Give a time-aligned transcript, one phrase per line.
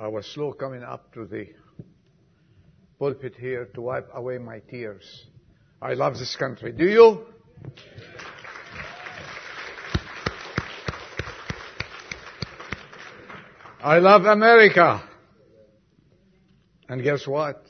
[0.00, 1.48] I was slow coming up to the
[3.00, 5.26] pulpit here to wipe away my tears.
[5.82, 6.70] I love this country.
[6.70, 7.26] Do you?
[13.80, 15.02] I love America.
[16.88, 17.64] And guess what?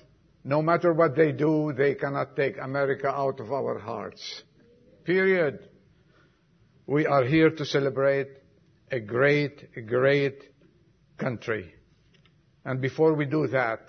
[0.44, 4.42] No matter what they do, they cannot take America out of our hearts.
[5.04, 5.66] Period.
[6.86, 8.28] We are here to celebrate
[8.90, 10.42] a great, great
[11.16, 11.74] country.
[12.64, 13.80] And before we do that,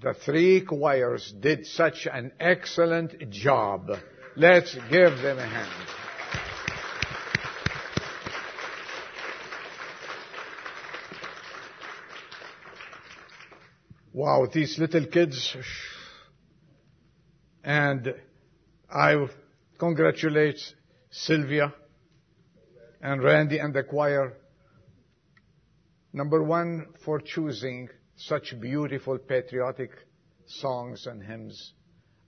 [0.00, 3.90] the three choirs did such an excellent job.
[4.36, 5.88] Let's give them a hand.
[14.12, 15.56] Wow, these little kids.
[17.64, 18.14] And
[18.90, 19.26] I
[19.78, 20.60] congratulate
[21.10, 21.72] Sylvia
[23.00, 24.34] and Randy and the choir.
[26.12, 29.90] Number one, for choosing such beautiful patriotic
[30.46, 31.72] songs and hymns.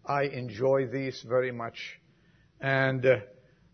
[0.07, 2.01] I enjoy these very much.
[2.61, 3.17] And uh,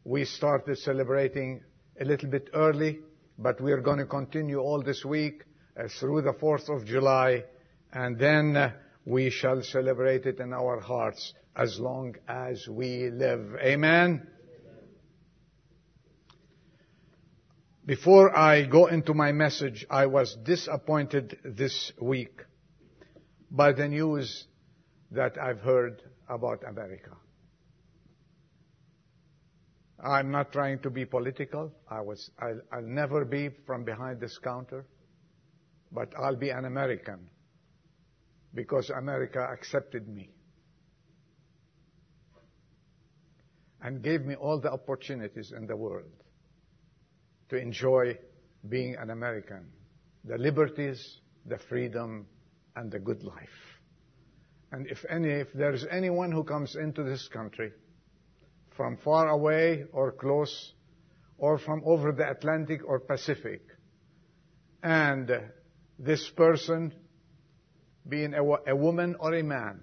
[0.04, 1.62] we started celebrating
[2.00, 2.98] a little bit early,
[3.38, 5.44] but we are going to continue all this week
[5.78, 7.44] uh, through the 4th of July,
[7.92, 8.72] and then uh,
[9.04, 13.54] we shall celebrate it in our hearts as long as we live.
[13.62, 14.26] Amen.
[17.86, 22.42] Before I go into my message, I was disappointed this week
[23.50, 24.46] by the news
[25.10, 27.16] that I've heard about America.
[30.02, 31.72] I'm not trying to be political.
[31.88, 34.86] I was, I'll, I'll never be from behind this counter,
[35.90, 37.28] but I'll be an American
[38.54, 40.30] because America accepted me
[43.82, 46.10] and gave me all the opportunities in the world
[47.50, 48.16] to enjoy
[48.68, 49.66] being an American.
[50.24, 52.26] The liberties, the freedom,
[52.76, 53.48] and the good life.
[54.72, 57.72] And if any, if there's anyone who comes into this country
[58.76, 60.72] from far away or close,
[61.38, 63.62] or from over the Atlantic or Pacific,
[64.82, 65.30] and
[65.98, 66.92] this person,
[68.08, 69.80] being a, a woman or a man,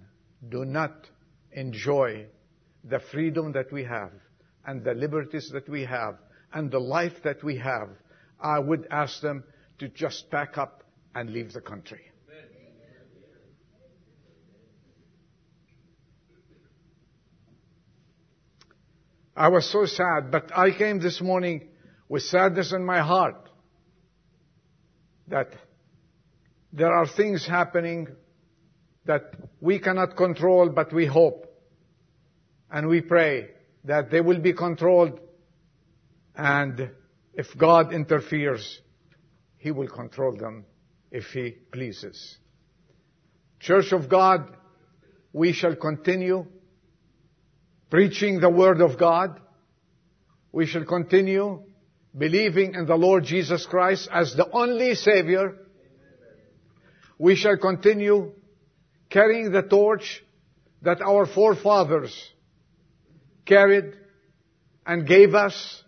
[0.49, 1.07] do not
[1.51, 2.27] enjoy
[2.83, 4.11] the freedom that we have
[4.65, 6.15] and the liberties that we have
[6.53, 7.89] and the life that we have,
[8.39, 9.43] I would ask them
[9.79, 12.01] to just pack up and leave the country.
[19.35, 21.67] I was so sad, but I came this morning
[22.09, 23.49] with sadness in my heart
[25.27, 25.53] that
[26.73, 28.07] there are things happening
[29.05, 31.45] that we cannot control, but we hope
[32.71, 33.51] and we pray
[33.83, 35.19] that they will be controlled
[36.37, 36.91] and
[37.33, 38.79] if God interferes,
[39.57, 40.65] He will control them
[41.11, 42.37] if He pleases.
[43.59, 44.55] Church of God,
[45.33, 46.45] we shall continue
[47.89, 49.41] preaching the Word of God.
[50.51, 51.63] We shall continue
[52.15, 55.55] believing in the Lord Jesus Christ as the only Savior.
[57.17, 58.33] We shall continue
[59.09, 60.23] carrying the torch
[60.83, 62.15] that our forefathers
[63.45, 63.93] carried
[64.85, 65.83] and gave us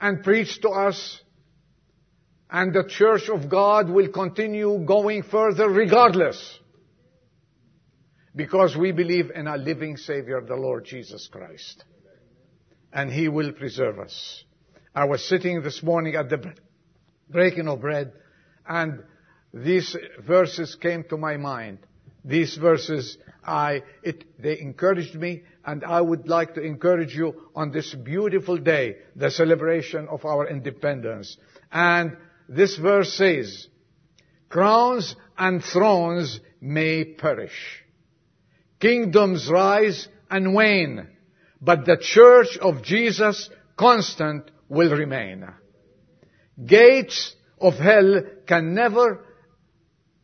[0.00, 1.20] and preach to us.
[2.50, 6.58] And the church of God will continue going further regardless.
[8.36, 11.84] Because we believe in a living Savior, the Lord Jesus Christ.
[12.92, 14.44] And He will preserve us.
[14.94, 16.54] I was sitting this morning at the
[17.28, 18.12] breaking of bread
[18.66, 19.02] and
[19.52, 21.78] these verses came to my mind.
[22.24, 27.70] These verses, I, it, they encouraged me and I would like to encourage you on
[27.70, 31.36] this beautiful day, the celebration of our independence.
[31.70, 32.16] And
[32.48, 33.68] this verse says,
[34.48, 37.84] crowns and thrones may perish.
[38.80, 41.08] Kingdoms rise and wane,
[41.60, 45.46] but the church of Jesus constant will remain.
[46.64, 49.24] Gates of hell can never,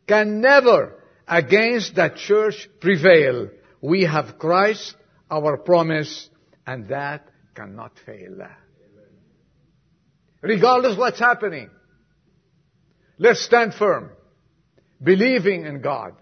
[0.07, 1.00] can never
[1.31, 3.49] against that church prevail.
[3.81, 4.95] We have Christ,
[5.31, 6.29] our promise,
[6.67, 7.25] and that
[7.55, 8.37] cannot fail.
[10.41, 11.69] Regardless what's happening,
[13.17, 14.11] let's stand firm,
[15.01, 16.15] believing in God,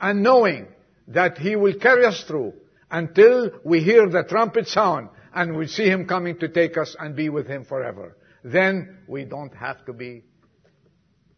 [0.00, 0.68] and knowing
[1.08, 2.52] that He will carry us through
[2.90, 7.16] until we hear the trumpet sound and we see Him coming to take us and
[7.16, 8.16] be with Him forever.
[8.44, 10.22] Then we don't have to be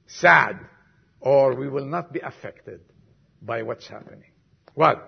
[0.07, 0.59] sad
[1.21, 2.81] or we will not be affected
[3.43, 4.31] by what's happening.
[4.75, 5.03] Well,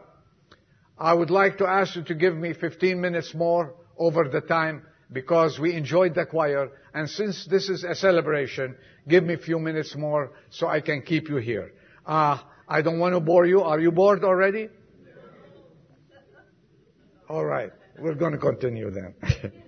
[0.99, 4.83] I would like to ask you to give me 15 minutes more over the time
[5.13, 6.71] because we enjoyed the choir.
[6.95, 8.77] And since this is a celebration,
[9.09, 11.73] give me a few minutes more so I can keep you here.
[12.07, 12.39] Uh,
[12.69, 13.61] I don't want to bore you.
[13.63, 14.69] Are you bored already?
[17.29, 17.73] All right.
[17.99, 19.15] We're going to continue then.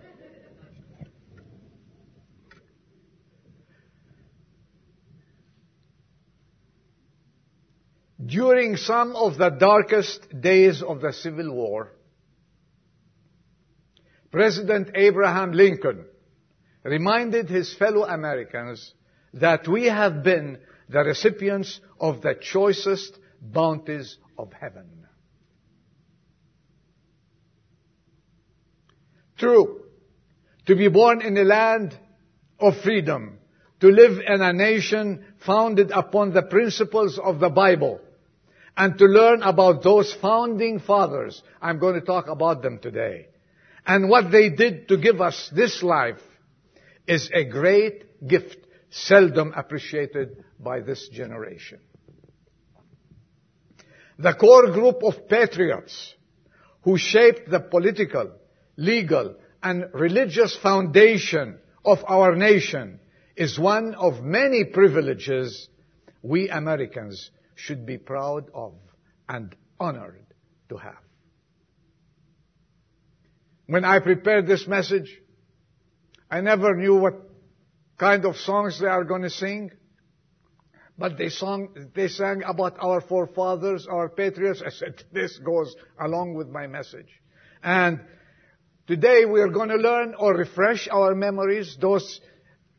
[8.26, 11.90] During some of the darkest days of the Civil War,
[14.30, 16.06] President Abraham Lincoln
[16.84, 18.94] reminded his fellow Americans
[19.34, 25.06] that we have been the recipients of the choicest bounties of heaven.
[29.36, 29.82] True,
[30.66, 31.98] to be born in a land
[32.58, 33.38] of freedom,
[33.80, 38.00] to live in a nation founded upon the principles of the Bible,
[38.76, 41.42] and to learn about those founding fathers.
[41.62, 43.28] I'm going to talk about them today.
[43.86, 46.20] And what they did to give us this life
[47.06, 48.56] is a great gift
[48.90, 51.80] seldom appreciated by this generation.
[54.18, 56.14] The core group of patriots
[56.82, 58.32] who shaped the political,
[58.76, 63.00] legal, and religious foundation of our nation
[63.36, 65.68] is one of many privileges
[66.22, 68.74] we Americans should be proud of
[69.28, 70.26] and honored
[70.68, 70.98] to have.
[73.66, 75.20] When I prepared this message,
[76.30, 77.14] I never knew what
[77.98, 79.70] kind of songs they are going to sing.
[80.96, 84.62] But they song, they sang about our forefathers, our patriots.
[84.64, 87.08] I said, this goes along with my message.
[87.62, 88.00] And
[88.86, 91.76] today we are going to learn or refresh our memories.
[91.80, 92.20] Those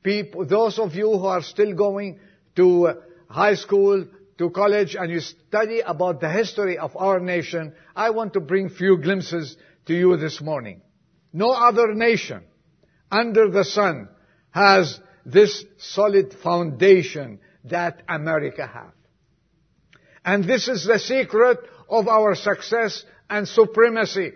[0.01, 2.19] people, those of you who are still going
[2.55, 2.93] to uh,
[3.29, 4.05] high school,
[4.37, 8.69] to college, and you study about the history of our nation, I want to bring
[8.69, 9.55] few glimpses
[9.85, 10.81] to you this morning.
[11.31, 12.43] No other nation
[13.11, 14.09] under the sun
[14.51, 18.91] has this solid foundation that America has.
[20.23, 21.59] And this is the secret
[21.89, 24.33] of our success and supremacy.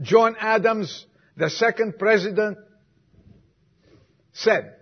[0.00, 1.06] John Adams,
[1.36, 2.58] the second president,
[4.32, 4.74] said,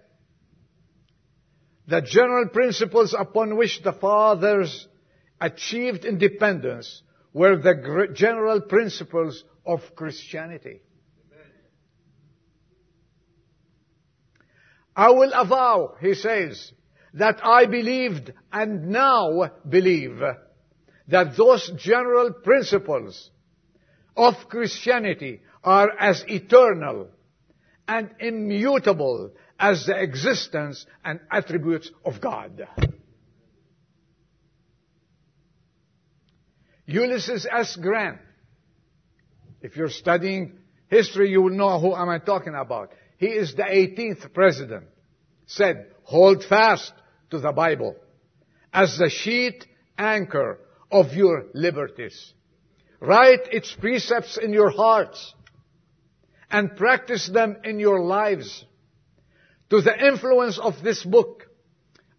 [1.87, 4.88] the general principles upon which the fathers
[5.41, 7.03] achieved independence
[7.33, 10.81] were the general principles of Christianity.
[14.97, 16.73] I will avow, he says,
[17.12, 20.21] that I believed and now believe
[21.09, 23.31] that those general principles
[24.17, 27.09] of Christianity are as eternal
[27.87, 32.67] and immutable as the existence and attributes of God.
[36.87, 37.76] Ulysses S.
[37.76, 38.19] Grant,
[39.61, 40.58] if you're studying
[40.88, 44.87] history, you will know who am I talking about he is the 18th president,
[45.47, 46.93] said, hold fast
[47.31, 47.97] to the Bible
[48.73, 49.67] as the sheet
[49.97, 50.59] anchor
[50.91, 52.35] of your liberties.
[53.00, 55.35] Write its precepts in your hearts
[56.50, 58.64] and practice them in your lives.
[59.70, 61.46] To the influence of this book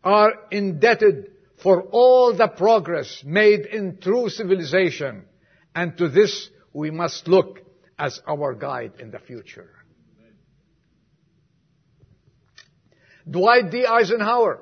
[0.04, 1.32] are indebted
[1.64, 5.26] for all the progress made in true civilization
[5.74, 7.62] and to this we must look
[7.98, 9.70] as our guide in the future.
[13.30, 13.86] Dwight D.
[13.86, 14.60] Eisenhower,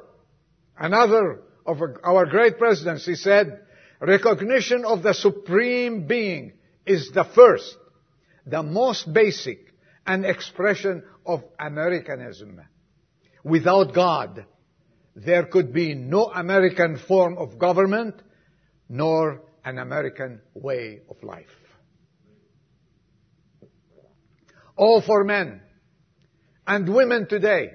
[0.77, 3.61] another of our great presidents, he said,
[3.99, 6.54] recognition of the supreme being
[6.85, 7.77] is the first,
[8.45, 9.59] the most basic,
[10.07, 12.61] and expression of Americanism.
[13.45, 14.45] Without God,
[15.16, 18.21] there could be no American form of government,
[18.90, 21.56] nor an American way of life.
[24.75, 25.61] All for men
[26.68, 27.69] and women today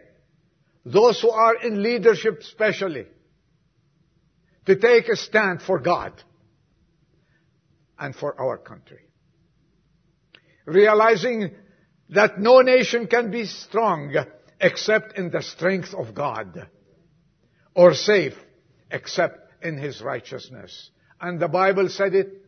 [0.85, 3.07] those who are in leadership especially,
[4.67, 6.13] to take a stand for God
[7.99, 9.01] and for our country.
[10.65, 11.51] Realizing
[12.11, 14.15] that no nation can be strong
[14.61, 16.69] except in the strength of God,
[17.75, 18.35] or safe
[18.91, 20.91] except in His righteousness.
[21.21, 22.45] And the Bible said it,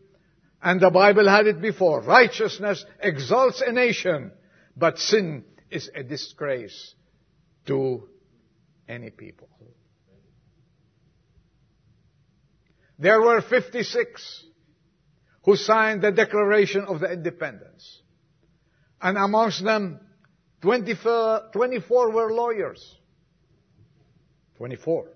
[0.63, 2.03] and the Bible had it before.
[2.03, 4.33] Righteousness exalts a nation,
[4.77, 6.95] but sin is a disgrace
[7.67, 8.09] to
[8.89, 9.49] any people.
[12.99, 14.45] There were 56
[15.45, 18.01] who signed the Declaration of the Independence.
[19.01, 19.99] And amongst them,
[20.63, 22.97] 24, 24 were lawyers.
[24.57, 25.09] 24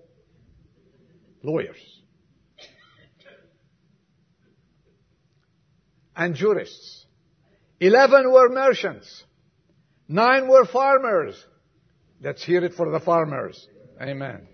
[1.41, 1.77] lawyers.
[6.15, 7.05] And jurists.
[7.79, 9.23] 11 were merchants.
[10.07, 11.45] Nine were farmers.
[12.21, 13.67] Let's hear it for the farmers.
[14.01, 14.47] Amen.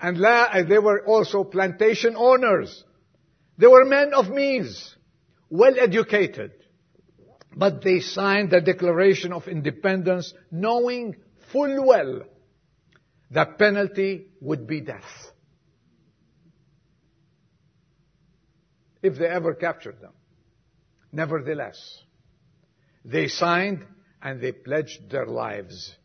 [0.00, 2.84] And la- they were also plantation owners.
[3.56, 4.96] They were men of means,
[5.48, 6.52] well educated.
[7.54, 11.16] But they signed the Declaration of Independence knowing
[11.52, 12.22] full well
[13.30, 15.04] the penalty would be death.
[19.02, 20.12] If they ever captured them.
[21.12, 22.02] Nevertheless,
[23.04, 23.84] they signed
[24.22, 25.96] and they pledged their lives,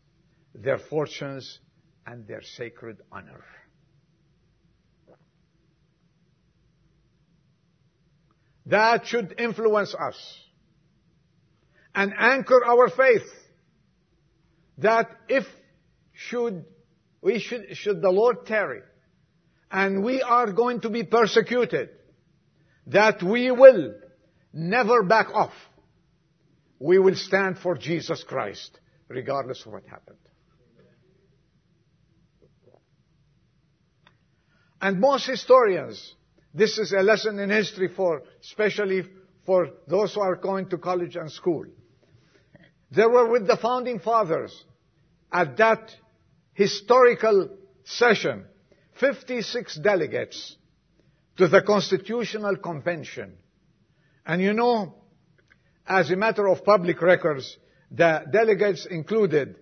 [0.54, 1.60] their fortunes,
[2.06, 3.44] and their sacred honor.
[8.66, 10.45] That should influence us
[11.96, 13.26] and anchor our faith
[14.78, 15.44] that if
[16.12, 16.64] should
[17.22, 18.82] we should should the Lord tarry
[19.70, 21.88] and we are going to be persecuted
[22.86, 23.94] that we will
[24.52, 25.54] never back off
[26.78, 30.18] we will stand for Jesus Christ regardless of what happened
[34.80, 36.14] and most historians
[36.56, 39.04] this is a lesson in history for, especially
[39.44, 41.66] for those who are going to college and school.
[42.90, 44.64] They were with the founding fathers
[45.32, 45.90] at that
[46.54, 47.50] historical
[47.84, 48.44] session,
[49.00, 50.56] 56 delegates
[51.36, 53.34] to the Constitutional Convention.
[54.24, 54.94] And you know,
[55.86, 57.56] as a matter of public records,
[57.90, 59.56] the delegates included,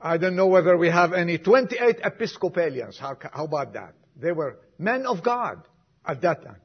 [0.00, 2.98] I don't know whether we have any, 28 Episcopalians.
[2.98, 3.94] How, how about that?
[4.16, 5.62] They were men of God
[6.04, 6.60] at that time.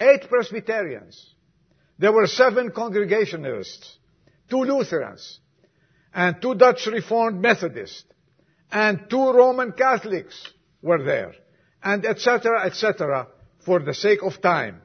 [0.00, 1.34] Eight Presbyterians.
[1.98, 3.98] There were seven Congregationalists,
[4.50, 5.40] two Lutherans,
[6.12, 8.04] and two Dutch Reformed Methodists,
[8.70, 10.52] and two Roman Catholics
[10.82, 11.32] were there,
[11.82, 13.28] and etc., etc.,
[13.64, 14.82] for the sake of time.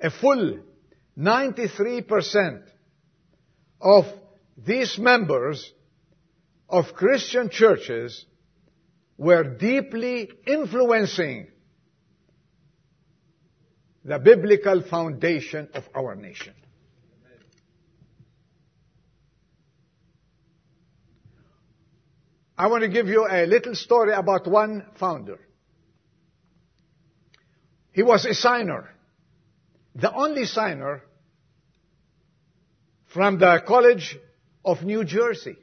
[0.00, 0.60] A full
[1.18, 2.62] 93%
[3.80, 4.04] of
[4.56, 5.72] these members
[6.68, 8.24] of Christian churches
[9.18, 11.48] were deeply influencing
[14.04, 16.54] the biblical foundation of our nation.
[22.56, 25.38] I want to give you a little story about one founder.
[27.92, 28.90] He was a signer,
[29.94, 31.02] the only signer
[33.12, 34.18] from the College
[34.64, 35.56] of New Jersey,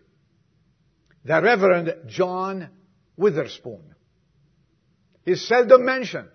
[1.26, 2.70] the Reverend John
[3.18, 3.96] Witherspoon.
[5.26, 6.30] He's seldom mentioned.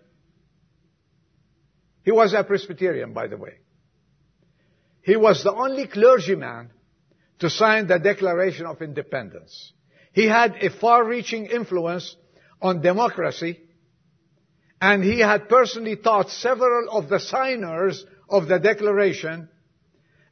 [2.05, 3.55] He was a Presbyterian, by the way.
[5.03, 6.71] He was the only clergyman
[7.39, 9.73] to sign the Declaration of Independence.
[10.15, 12.17] He had a far-reaching influence
[12.63, 13.61] on democracy,
[14.81, 19.49] and he had personally taught several of the signers of the Declaration,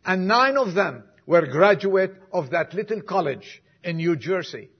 [0.04, 4.70] and nine of them were graduate of that little college in New Jersey.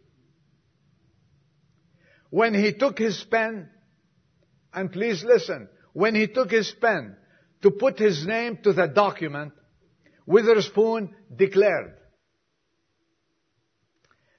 [2.31, 3.71] When he took his pen,
[4.73, 7.17] and please listen, when he took his pen
[7.63, 9.53] to put his name to the document,
[10.27, 11.95] Witherspoon declared,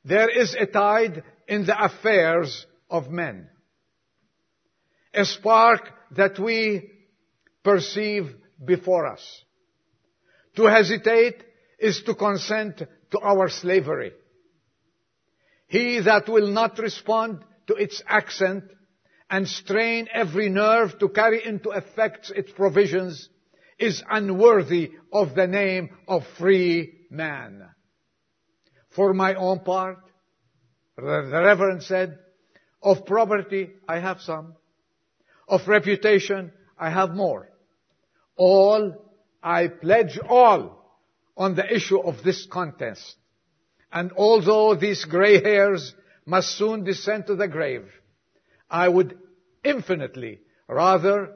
[0.03, 3.50] there is a tide in the affairs of men.
[5.13, 6.89] A spark that we
[7.63, 9.43] perceive before us.
[10.55, 11.43] To hesitate
[11.79, 12.81] is to consent
[13.12, 14.13] to our slavery.
[15.67, 18.65] He that will not respond to its accent
[19.29, 23.29] and strain every nerve to carry into effect its provisions
[23.79, 27.63] is unworthy of the name of free man.
[28.95, 30.00] For my own part,
[30.95, 32.19] the Reverend said,
[32.81, 34.55] of property I have some,
[35.47, 37.50] of reputation I have more.
[38.35, 40.83] All, I pledge all
[41.35, 43.15] on the issue of this contest.
[43.91, 45.95] And although these gray hairs
[46.25, 47.88] must soon descend to the grave,
[48.69, 49.17] I would
[49.63, 51.35] infinitely rather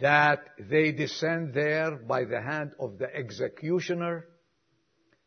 [0.00, 4.26] that they descend there by the hand of the executioner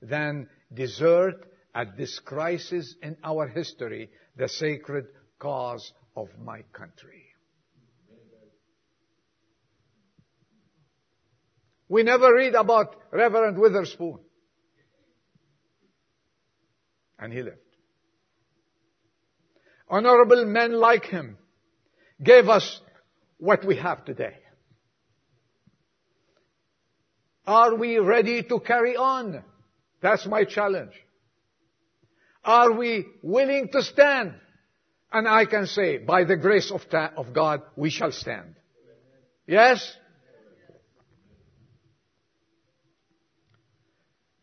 [0.01, 5.06] than desert at this crisis in our history the sacred
[5.38, 7.26] cause of my country.
[11.88, 14.20] We never read about Reverend Witherspoon.
[17.18, 17.58] And he lived.
[19.90, 21.38] Honorable men like him
[22.22, 22.80] gave us
[23.40, 24.38] what we have today.
[27.48, 29.44] Are we ready to carry on?
[30.01, 30.94] That's my challenge.
[32.44, 34.34] Are we willing to stand?
[35.12, 38.56] And I can say, by the grace of, ta- of God, we shall stand.
[39.48, 39.96] Yes?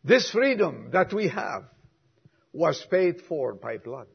[0.03, 1.63] This freedom that we have
[2.53, 4.07] was paid for by blood.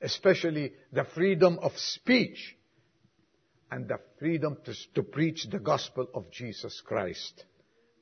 [0.00, 2.56] Especially the freedom of speech
[3.70, 7.44] and the freedom to, to preach the gospel of Jesus Christ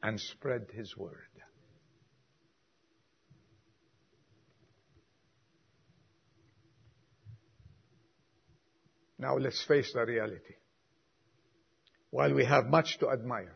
[0.03, 1.17] and spread His word.
[9.19, 10.57] Now let's face the reality.
[12.11, 13.55] While we have much to admire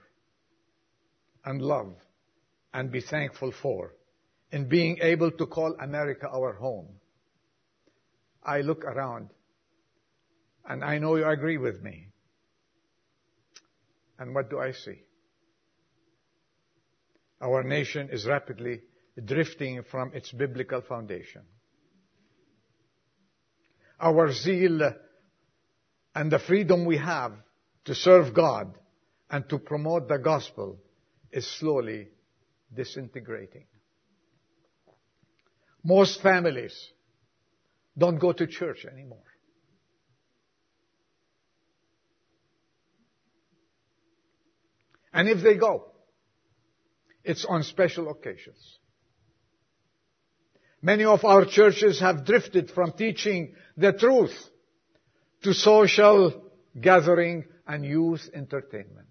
[1.45, 1.97] and love
[2.73, 3.93] and be thankful for
[4.53, 6.89] in being able to call America our home,
[8.45, 9.31] I look around
[10.69, 12.09] and I know you agree with me.
[14.21, 15.03] And what do I see?
[17.41, 18.81] Our nation is rapidly
[19.23, 21.43] drifting from its biblical foundation.
[24.01, 24.95] Our zeal
[26.15, 27.33] and the freedom we have
[27.85, 28.75] to serve God
[29.31, 30.79] and to promote the gospel
[31.31, 32.09] is slowly
[32.75, 33.67] disintegrating.
[35.83, 36.91] Most families
[37.97, 39.23] don't go to church anymore.
[45.13, 45.93] And if they go,
[47.27, 48.79] it's on special occasions.
[50.81, 54.35] Many of our churches have drifted from teaching the truth
[55.43, 59.09] to social gathering and youth entertainment.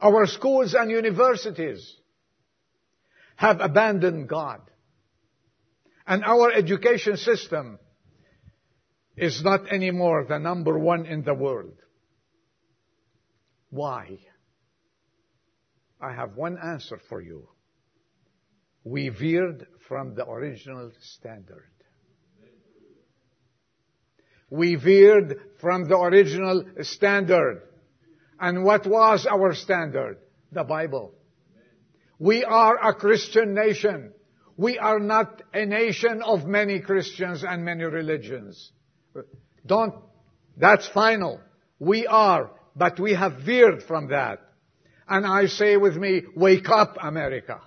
[0.00, 1.96] Our schools and universities
[3.36, 4.60] have abandoned God.
[6.04, 7.78] And our education system
[9.16, 11.76] is not anymore the number one in the world.
[13.70, 14.18] Why?
[16.02, 17.48] I have one answer for you.
[18.82, 21.70] We veered from the original standard.
[24.50, 27.62] We veered from the original standard.
[28.40, 30.18] And what was our standard?
[30.50, 31.14] The Bible.
[32.18, 34.12] We are a Christian nation.
[34.56, 38.72] We are not a nation of many Christians and many religions.
[39.64, 39.94] Don't,
[40.56, 41.40] that's final.
[41.78, 44.40] We are, but we have veered from that.
[45.08, 47.60] And I say with me, wake up America.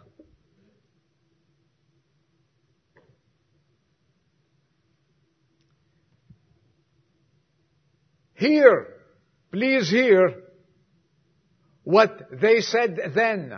[8.36, 8.88] Hear,
[9.52, 10.36] please hear
[11.84, 13.58] what they said then.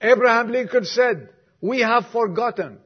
[0.00, 1.28] Abraham Lincoln said,
[1.60, 2.78] we have forgotten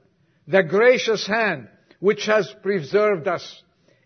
[0.47, 1.69] the gracious hand
[2.01, 3.63] which has preserved us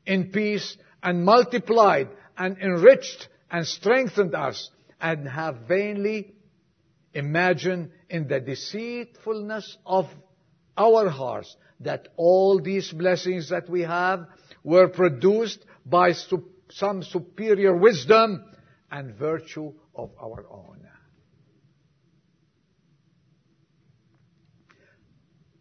[0.07, 6.35] in peace and multiplied and enriched and strengthened us and have vainly
[7.13, 10.07] imagined in the deceitfulness of
[10.77, 14.27] our hearts that all these blessings that we have
[14.63, 16.13] were produced by
[16.71, 18.45] some superior wisdom
[18.91, 20.87] and virtue of our own.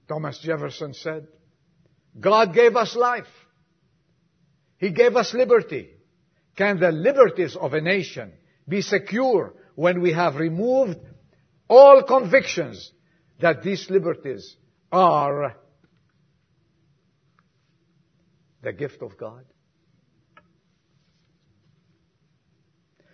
[0.07, 1.27] Thomas Jefferson said,
[2.19, 3.27] God gave us life.
[4.77, 5.91] He gave us liberty.
[6.59, 8.33] Can the liberties of a nation
[8.67, 10.99] be secure when we have removed
[11.69, 12.91] all convictions
[13.39, 14.57] that these liberties
[14.91, 15.55] are
[18.61, 19.45] the gift of God.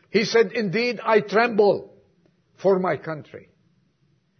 [0.10, 1.94] He said, indeed, I tremble
[2.56, 3.50] for my country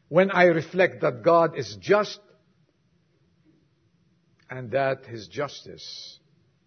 [0.08, 2.20] when I reflect that God is just
[4.50, 6.20] and that his justice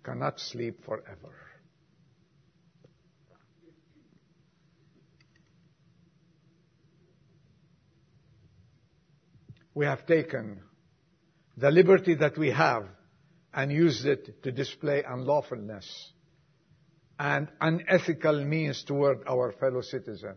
[0.05, 1.48] cannot sleep forever.
[9.79, 10.61] We have taken
[11.57, 12.89] the liberty that we have
[13.55, 15.87] and used it to display unlawfulness
[17.17, 20.35] and unethical means toward our fellow citizen.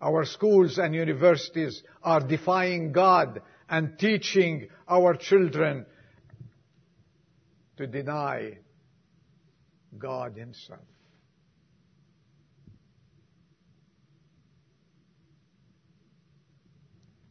[0.00, 5.84] Our schools and universities are defying God and teaching our children
[7.76, 8.60] to deny
[9.98, 10.93] God Himself.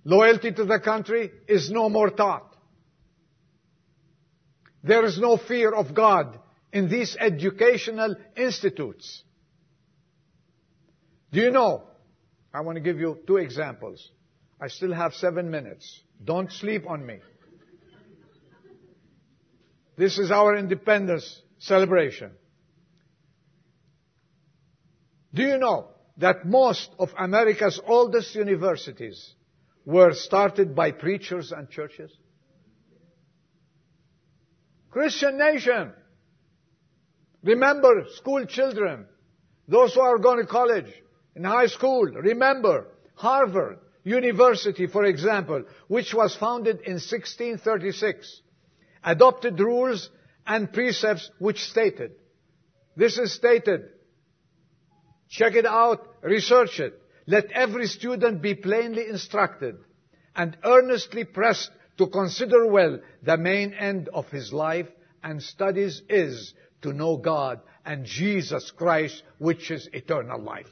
[0.05, 2.55] Loyalty to the country is no more taught.
[4.83, 6.39] There is no fear of God
[6.73, 9.23] in these educational institutes.
[11.31, 11.83] Do you know?
[12.53, 14.11] I want to give you two examples.
[14.59, 16.01] I still have seven minutes.
[16.23, 17.19] Don't sleep on me.
[19.95, 22.31] This is our independence celebration.
[25.33, 25.87] Do you know
[26.17, 29.33] that most of America's oldest universities
[29.85, 32.11] were started by preachers and churches?
[34.91, 35.91] Christian nation.
[37.43, 39.05] Remember, school children,
[39.67, 40.93] those who are going to college,
[41.35, 42.05] in high school.
[42.05, 48.41] Remember, Harvard University, for example, which was founded in 1636,
[49.03, 50.09] adopted rules
[50.45, 52.11] and precepts which stated,
[52.95, 53.89] this is stated,
[55.29, 59.77] check it out, research it, let every student be plainly instructed
[60.35, 64.87] and earnestly pressed to consider well the main end of his life
[65.23, 70.67] and studies is to know God and Jesus Christ, which is eternal life.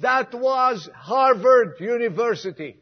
[0.00, 2.76] That was Harvard University.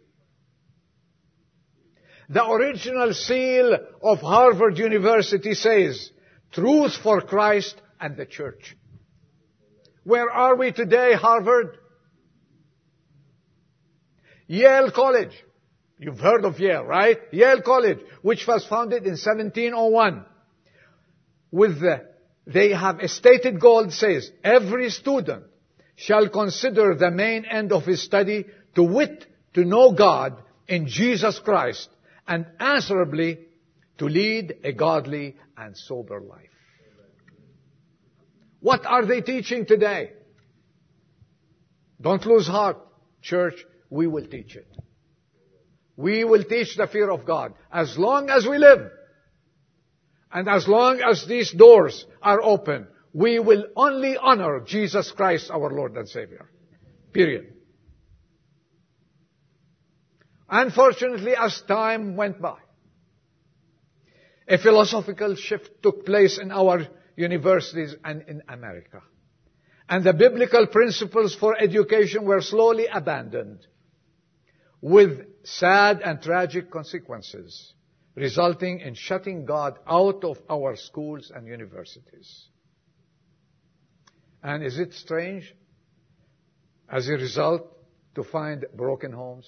[2.28, 6.10] The original seal of Harvard University says,
[6.52, 8.76] truth for Christ and the church.
[10.04, 11.76] Where are we today, Harvard?
[14.46, 15.32] Yale College.
[15.98, 17.18] You've heard of Yale, right?
[17.30, 20.24] Yale College, which was founded in 1701.
[21.52, 22.06] With the,
[22.46, 25.44] they have a stated goal says, every student
[25.96, 31.38] shall consider the main end of his study to wit, to know God in Jesus
[31.38, 31.88] Christ,
[32.26, 33.40] and answerably
[33.98, 36.48] to lead a godly and sober life.
[38.60, 40.12] What are they teaching today?
[42.00, 42.78] Don't lose heart,
[43.22, 43.54] church.
[43.90, 44.68] We will teach it.
[45.96, 48.90] We will teach the fear of God as long as we live.
[50.32, 55.70] And as long as these doors are open, we will only honor Jesus Christ, our
[55.70, 56.48] Lord and Savior.
[57.12, 57.52] Period.
[60.48, 62.58] Unfortunately, as time went by,
[64.48, 66.86] a philosophical shift took place in our
[67.20, 69.02] universities and in America.
[69.88, 73.66] And the biblical principles for education were slowly abandoned
[74.80, 77.74] with sad and tragic consequences,
[78.14, 82.48] resulting in shutting God out of our schools and universities.
[84.42, 85.54] And is it strange,
[86.88, 87.62] as a result,
[88.14, 89.46] to find broken homes?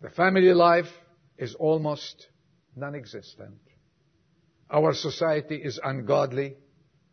[0.00, 0.90] The family life
[1.36, 2.28] is almost
[2.74, 3.58] non-existent.
[4.70, 6.56] Our society is ungodly.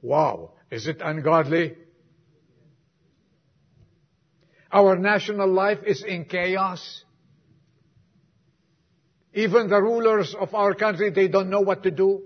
[0.02, 0.54] Wow.
[0.70, 1.76] Is it ungodly?
[4.72, 7.04] Our national life is in chaos.
[9.34, 12.24] Even the rulers of our country, they don't know what to do.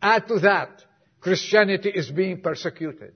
[0.00, 0.84] Add to that,
[1.20, 3.14] Christianity is being persecuted.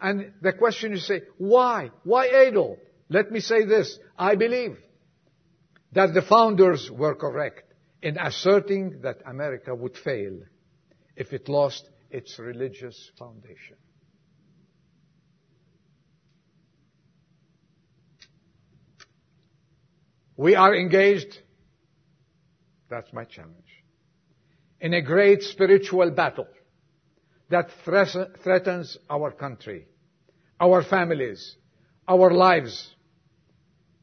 [0.00, 1.90] And the question you say, why?
[2.02, 2.78] Why Adolf?
[3.08, 3.98] Let me say this.
[4.18, 4.76] I believe
[5.92, 7.63] that the founders were correct
[8.04, 10.38] in asserting that America would fail
[11.16, 13.78] if it lost its religious foundation.
[20.36, 21.38] We are engaged,
[22.90, 23.54] that's my challenge,
[24.82, 26.48] in a great spiritual battle
[27.48, 29.86] that threatens our country,
[30.60, 31.56] our families,
[32.06, 32.94] our lives,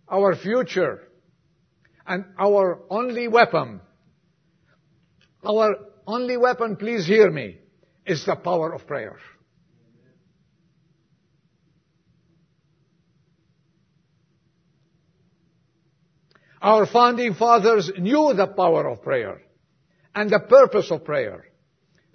[0.10, 1.08] our future,
[2.08, 3.80] and our only weapon,
[5.44, 5.76] our
[6.08, 7.60] only weapon, please hear me,
[8.06, 9.18] is the power of prayer.
[16.62, 19.42] Our founding fathers knew the power of prayer
[20.14, 21.46] and the purpose of prayer.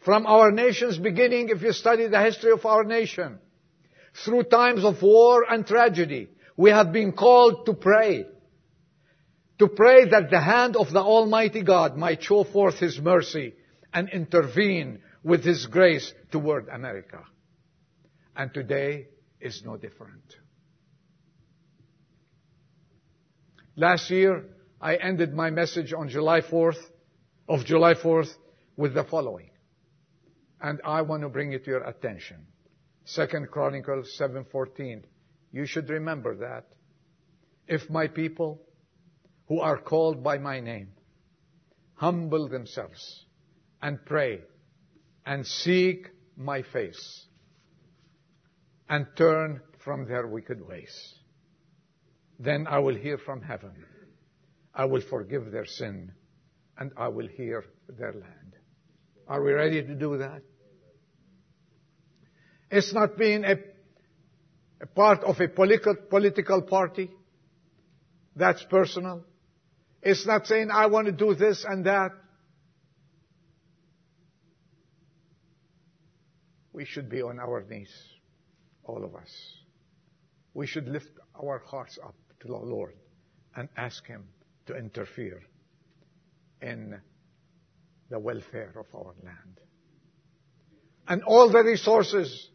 [0.04, 3.40] From our nation's beginning, if you study the history of our nation,
[4.24, 8.26] through times of war and tragedy, we have been called to pray.
[9.58, 13.54] To pray that the hand of the Almighty God might show forth His mercy
[13.92, 17.24] and intervene with His grace toward America.
[18.36, 19.08] And today
[19.40, 20.36] is no different.
[23.76, 24.44] Last year,
[24.80, 26.78] I ended my message on July 4th,
[27.48, 28.30] of July 4th,
[28.76, 29.50] with the following.
[30.60, 32.46] And I want to bring it to your attention.
[33.04, 35.04] Second Chronicles 7:14.
[35.52, 36.66] You should remember that.
[37.68, 38.65] If my people
[39.48, 40.88] who are called by my name
[41.96, 43.24] humble themselves
[43.82, 44.40] and pray
[45.24, 47.26] and seek my face
[48.88, 51.14] and turn from their wicked ways,
[52.38, 53.72] then I will hear from heaven.
[54.74, 56.12] I will forgive their sin
[56.78, 58.54] and I will hear their land.
[59.26, 60.42] Are we ready to do that?
[62.70, 63.56] It's not being a,
[64.82, 67.10] a part of a political, political party.
[68.34, 69.24] That's personal.
[70.08, 72.12] It's not saying I want to do this and that.
[76.72, 77.92] We should be on our knees,
[78.84, 79.32] all of us.
[80.54, 81.10] We should lift
[81.42, 82.94] our hearts up to the Lord
[83.56, 84.28] and ask Him
[84.66, 85.42] to interfere
[86.62, 87.00] in
[88.08, 89.60] the welfare of our land.
[91.08, 92.48] and all the resources,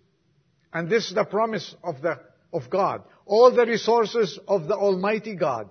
[0.72, 2.18] and this is the promise of the,
[2.54, 5.70] of God, all the resources of the Almighty God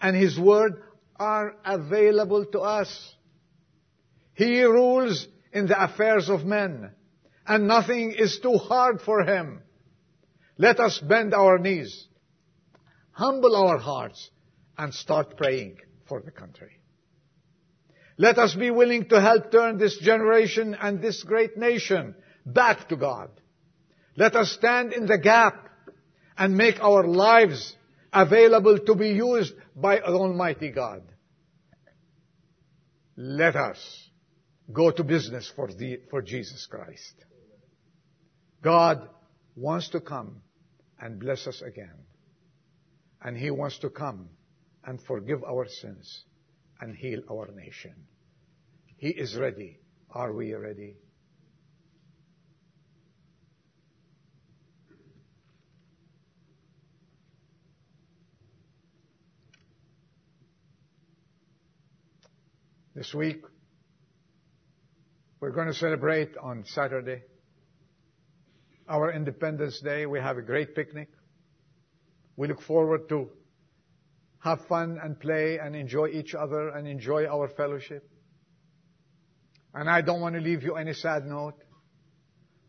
[0.00, 0.82] and His Word
[1.18, 3.14] are available to us.
[4.34, 6.92] He rules in the affairs of men,
[7.46, 9.62] and nothing is too hard for Him.
[10.58, 12.08] Let us bend our knees,
[13.12, 14.30] humble our hearts,
[14.78, 16.80] and start praying for the country.
[18.18, 22.14] Let us be willing to help turn this generation and this great nation
[22.46, 23.30] back to God.
[24.16, 25.68] Let us stand in the gap
[26.38, 27.75] and make our lives
[28.16, 31.02] available to be used by Almighty God.
[33.16, 33.78] Let us
[34.72, 37.14] go to business for, the, for Jesus Christ.
[38.62, 39.08] God
[39.54, 40.40] wants to come
[40.98, 41.94] and bless us again.
[43.22, 44.30] And He wants to come
[44.84, 46.24] and forgive our sins
[46.80, 47.94] and heal our nation.
[48.96, 49.78] He is ready.
[50.10, 50.96] Are we ready?
[62.96, 63.42] This week,
[65.38, 67.24] we're going to celebrate on Saturday
[68.88, 70.06] our Independence Day.
[70.06, 71.10] We have a great picnic.
[72.38, 73.28] We look forward to
[74.38, 78.08] have fun and play and enjoy each other and enjoy our fellowship.
[79.74, 81.62] And I don't want to leave you any sad note.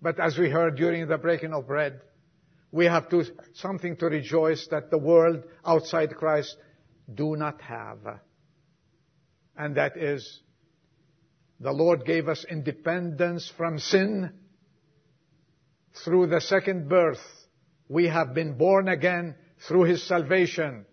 [0.02, 2.02] But as we heard during the breaking of bread,
[2.70, 6.54] we have to, something to rejoice that the world outside Christ
[7.16, 8.20] do not have
[9.58, 10.42] and that is
[11.60, 14.32] the Lord gave us independence from sin
[16.06, 17.22] through the second birth.
[17.90, 19.36] We have been born again
[19.68, 20.86] through His salvation.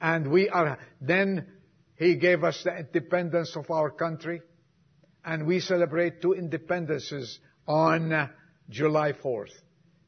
[0.00, 1.46] And we are, then
[1.94, 4.42] He gave us the independence of our country.
[5.24, 8.30] And we celebrate two independences on
[8.68, 9.52] July 4th.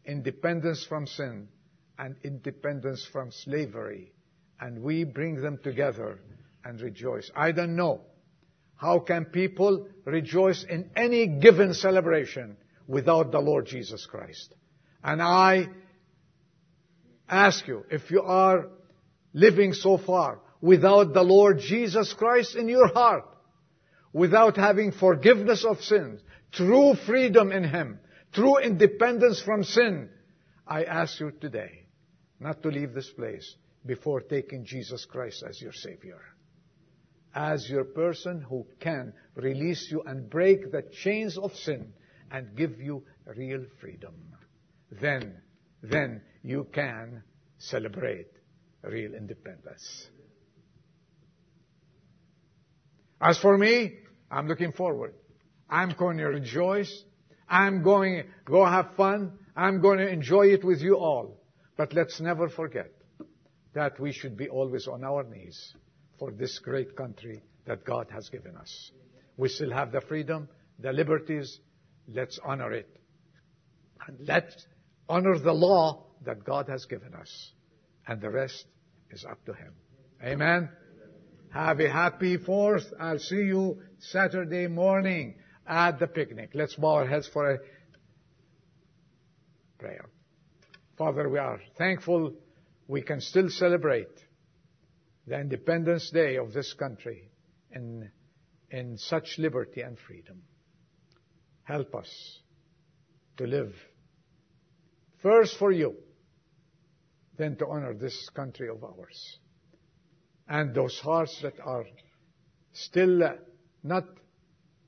[0.05, 1.49] Independence from sin
[1.97, 4.12] and independence from slavery.
[4.59, 6.19] And we bring them together
[6.64, 7.31] and rejoice.
[7.35, 8.03] I don't know.
[8.77, 12.57] How can people rejoice in any given celebration
[12.88, 14.55] without the Lord Jesus Christ?
[15.05, 15.68] And I
[17.29, 18.68] ask you, if you are
[19.33, 23.25] living so far without the Lord Jesus Christ in your heart,
[24.12, 26.20] without having forgiveness of sins,
[26.53, 27.98] true freedom in Him,
[28.33, 30.09] true independence from sin,
[30.66, 31.87] I ask you today
[32.40, 33.55] not to leave this place
[33.87, 36.20] before taking Jesus Christ as your Savior
[37.35, 41.92] as your person who can release you and break the chains of sin
[42.31, 43.05] and give you
[43.37, 44.14] real freedom.
[45.01, 45.40] Then,
[45.83, 47.23] then you can
[47.59, 48.29] celebrate
[48.83, 50.09] real independence.
[53.21, 53.95] As for me,
[54.31, 55.14] I'm looking forward.
[55.71, 57.05] I'm going to rejoice.
[57.49, 59.38] I'm going to go have fun.
[59.57, 61.38] I'm going to enjoy it with you all.
[61.77, 62.90] But let's never forget
[63.75, 65.75] that we should be always on our knees
[66.23, 68.93] for this great country that God has given us.
[69.37, 71.59] We still have the freedom, the liberties.
[72.07, 72.89] Let's honor it.
[74.07, 74.55] And let's
[75.09, 77.51] honor the law that God has given us.
[78.07, 78.65] And the rest
[79.11, 79.73] is up to Him.
[80.23, 80.69] Amen.
[81.53, 82.85] Have a happy fourth.
[83.01, 85.35] I'll see you Saturday morning
[85.67, 86.51] at the picnic.
[86.55, 87.59] Let's bow our heads for a
[89.77, 90.09] prayer.
[90.97, 92.33] Father, we are thankful
[92.87, 94.07] we can still celebrate
[95.27, 97.31] the Independence Day of this country
[97.71, 98.11] in,
[98.71, 100.43] in such liberty and freedom.
[101.65, 102.41] Help us
[103.37, 103.73] to live
[105.23, 105.95] first for you,
[107.39, 109.39] then to honor this country of ours.
[110.49, 111.87] And those hearts that are
[112.73, 113.35] still uh,
[113.83, 114.05] not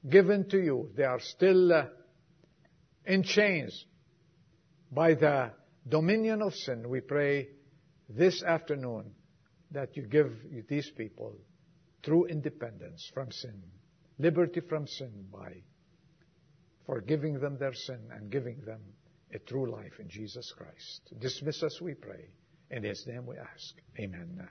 [0.08, 1.84] given to you, they are still uh,
[3.06, 3.86] in chains
[4.90, 5.52] by the
[5.88, 6.88] dominion of sin.
[6.88, 7.48] We pray
[8.08, 9.12] this afternoon
[9.74, 10.32] that you give
[10.68, 11.34] these people
[12.02, 13.62] true independence from sin,
[14.18, 15.52] liberty from sin by
[16.86, 18.80] forgiving them their sin and giving them
[19.32, 21.12] a true life in Jesus Christ.
[21.18, 22.28] Dismiss us, we pray.
[22.70, 23.74] In His name we ask.
[23.98, 24.48] Amen.